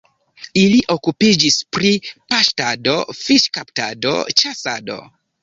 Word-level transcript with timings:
Ili 0.59 0.77
okupiĝis 0.95 1.57
pri 1.77 1.91
paŝtado, 2.33 2.97
fiŝkaptado, 3.21 4.17
ĉasado. 4.43 4.99